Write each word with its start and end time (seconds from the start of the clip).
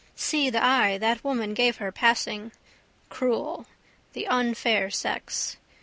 See 0.15 0.49
the 0.49 0.63
eye 0.65 0.97
that 0.97 1.23
woman 1.23 1.53
gave 1.53 1.77
her, 1.77 1.91
passing. 1.91 2.53
Cruel. 3.09 3.67
The 4.13 4.25
unfair 4.27 4.89
sex. 4.89 5.57